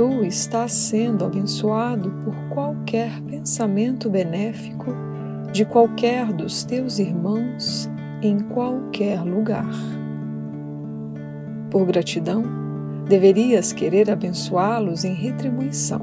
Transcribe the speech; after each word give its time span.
tu 0.00 0.24
estás 0.24 0.72
sendo 0.72 1.26
abençoado 1.26 2.10
por 2.24 2.34
qualquer 2.48 3.20
pensamento 3.24 4.08
benéfico 4.08 4.94
de 5.52 5.66
qualquer 5.66 6.32
dos 6.32 6.64
teus 6.64 6.98
irmãos 6.98 7.86
em 8.22 8.38
qualquer 8.38 9.22
lugar. 9.22 9.68
Por 11.70 11.84
gratidão, 11.84 12.42
deverias 13.10 13.74
querer 13.74 14.10
abençoá-los 14.10 15.04
em 15.04 15.12
retribuição. 15.12 16.00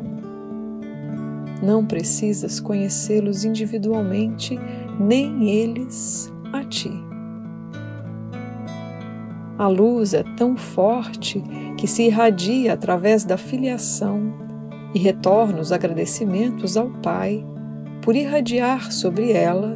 Não 1.63 1.83
precisas 1.83 2.59
conhecê-los 2.59 3.45
individualmente, 3.45 4.59
nem 4.99 5.49
eles 5.49 6.31
a 6.53 6.63
ti. 6.63 7.06
A 9.57 9.67
luz 9.67 10.13
é 10.13 10.23
tão 10.35 10.55
forte 10.55 11.43
que 11.77 11.87
se 11.87 12.03
irradia 12.03 12.73
através 12.73 13.23
da 13.23 13.37
filiação 13.37 14.31
e 14.93 14.99
retorna 14.99 15.59
os 15.59 15.71
agradecimentos 15.71 16.77
ao 16.77 16.89
Pai 17.01 17.43
por 18.03 18.15
irradiar 18.15 18.91
sobre 18.91 19.31
ela 19.31 19.73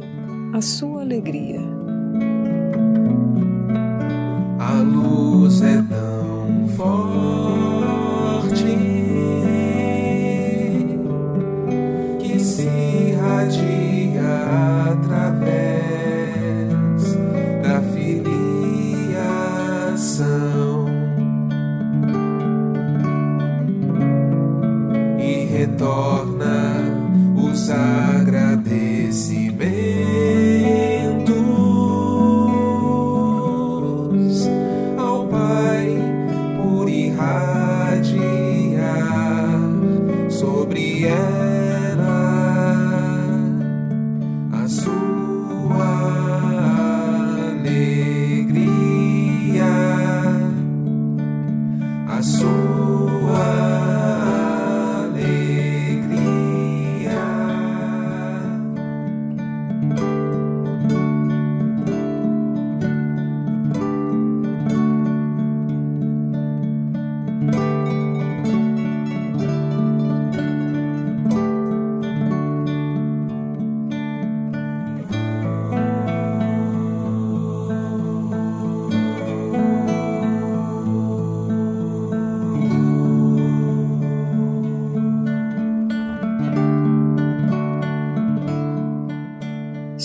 a 0.54 0.60
sua 0.60 1.02
alegria. 1.02 1.81
torna 25.82 26.78
o 27.36 27.50
usar. 27.50 28.11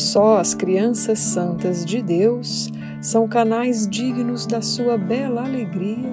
Só 0.07 0.37
as 0.37 0.53
crianças 0.53 1.19
santas 1.19 1.83
de 1.83 2.01
Deus 2.01 2.71
são 3.01 3.27
canais 3.27 3.85
dignos 3.85 4.45
da 4.47 4.61
sua 4.61 4.97
bela 4.97 5.43
alegria, 5.43 6.09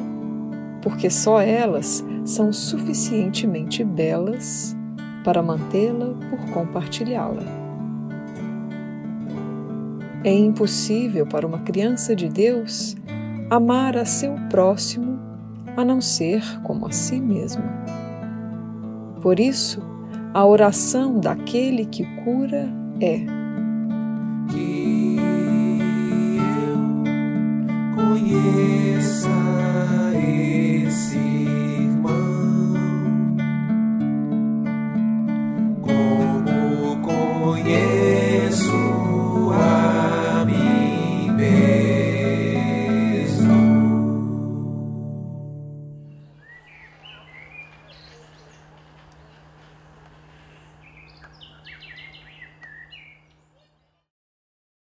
porque 0.82 1.08
só 1.08 1.40
elas 1.40 2.04
são 2.24 2.52
suficientemente 2.52 3.84
belas 3.84 4.76
para 5.22 5.44
mantê-la 5.44 6.12
por 6.28 6.40
compartilhá-la. 6.52 7.44
É 10.24 10.32
impossível 10.32 11.24
para 11.24 11.46
uma 11.46 11.60
criança 11.60 12.16
de 12.16 12.28
Deus 12.28 12.96
amar 13.48 13.96
a 13.96 14.04
seu 14.04 14.34
próximo 14.50 15.20
a 15.76 15.84
não 15.84 16.00
ser 16.00 16.42
como 16.64 16.84
a 16.88 16.90
si 16.90 17.20
mesma. 17.20 17.62
Por 19.22 19.38
isso, 19.38 19.80
a 20.34 20.44
oração 20.44 21.20
daquele 21.20 21.86
que 21.86 22.04
cura 22.24 22.68
é 23.00 23.43
que 24.54 24.93